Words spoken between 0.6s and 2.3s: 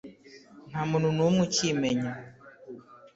nta muntu n'umwe ukimenya